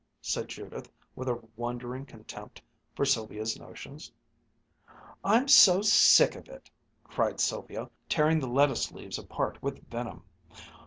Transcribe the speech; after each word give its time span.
said 0.23 0.47
Judith 0.47 0.91
with 1.15 1.29
a 1.29 1.39
wondering 1.55 2.07
contempt 2.07 2.59
for 2.95 3.05
Sylvia's 3.05 3.59
notions. 3.59 4.11
"I'm 5.23 5.47
so 5.47 5.83
sick 5.83 6.33
of 6.33 6.49
it!" 6.49 6.71
cried 7.03 7.39
Sylvia, 7.39 7.87
tearing 8.09 8.39
the 8.39 8.49
lettuce 8.49 8.91
leaves 8.91 9.19
apart 9.19 9.61
with 9.61 9.87
venom. 9.91 10.23